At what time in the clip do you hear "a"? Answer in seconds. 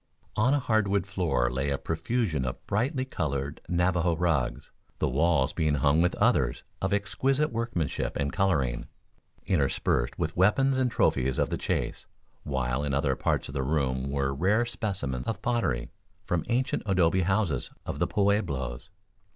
0.51-0.57, 1.69-1.77